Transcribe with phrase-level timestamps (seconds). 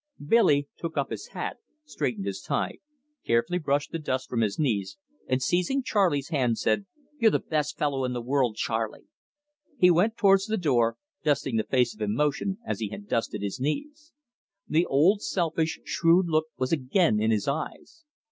[0.25, 2.79] Billy took up his hat, straightened his tie,
[3.23, 6.87] carefully brushed the dust from his knees, and, seizing Charley's hand, said:
[7.19, 9.03] "You're the best fellow in the world, Charley."
[9.77, 13.59] He went towards the door, dusting his face of emotion as he had dusted his
[13.59, 14.11] knees.
[14.67, 18.03] The old selfish, shrewd look was again in his eyes.